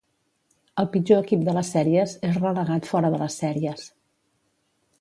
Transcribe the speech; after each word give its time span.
El 0.83 0.87
pitjor 0.93 1.19
equip 1.25 1.43
de 1.49 1.53
les 1.57 1.69
sèries 1.75 2.15
és 2.29 2.39
relegat 2.39 2.89
fora 2.93 3.13
de 3.17 3.23
les 3.25 3.39
sèries. 3.43 3.85